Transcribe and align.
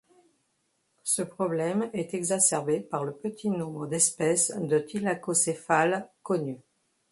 Ce 1.03 1.21
problème 1.21 1.91
est 1.93 2.15
exacerbé 2.15 2.79
par 2.79 3.03
le 3.05 3.13
petit 3.13 3.51
nombre 3.51 3.85
d'espèces 3.85 4.51
de 4.57 4.79
thylacocéphales 4.79 6.09
connues. 6.23 6.63